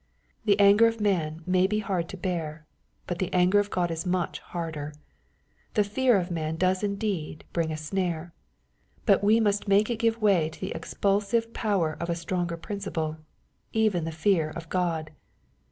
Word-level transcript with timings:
The 0.45 0.59
anger 0.59 0.87
of 0.87 0.99
man 0.99 1.43
may 1.45 1.67
be 1.67 1.77
hard 1.77 2.09
to 2.09 2.17
bear, 2.17 2.65
but 3.05 3.19
the 3.19 3.31
anger 3.31 3.59
of 3.59 3.69
God 3.69 3.91
is 3.91 4.03
much 4.03 4.39
harder. 4.39 4.95
The 5.75 5.83
fear 5.83 6.17
of 6.17 6.31
man 6.31 6.55
does 6.55 6.81
indeed 6.81 7.43
bring 7.53 7.71
a 7.71 7.77
snare, 7.77 8.33
but 9.05 9.23
we 9.23 9.39
must 9.39 9.67
make 9.67 9.91
it 9.91 9.97
give 9.99 10.19
way 10.19 10.49
to 10.49 10.59
the 10.59 10.71
expulsive 10.71 11.53
power 11.53 11.97
of 11.99 12.09
a 12.09 12.15
stronger 12.15 12.57
principle, 12.57 13.17
even 13.73 14.03
the 14.03 14.11
fear 14.11 14.49
of 14.49 14.69
God. 14.69 15.11